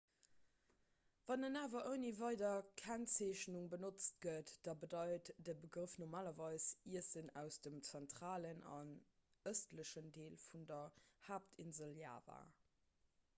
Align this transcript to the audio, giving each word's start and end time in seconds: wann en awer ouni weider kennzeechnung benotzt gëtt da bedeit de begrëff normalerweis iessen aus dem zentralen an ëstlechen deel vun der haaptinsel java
wann 1.31 1.43
en 1.49 1.57
awer 1.59 1.89
ouni 1.89 2.09
weider 2.19 2.63
kennzeechnung 2.81 3.67
benotzt 3.75 4.15
gëtt 4.27 4.53
da 4.69 4.73
bedeit 4.85 5.29
de 5.49 5.55
begrëff 5.67 5.93
normalerweis 6.07 6.67
iessen 6.95 7.29
aus 7.45 7.61
dem 7.69 7.79
zentralen 7.93 8.65
an 8.81 8.95
ëstlechen 9.55 10.09
deel 10.21 10.39
vun 10.49 10.67
der 10.75 10.99
haaptinsel 11.31 11.95
java 12.05 12.41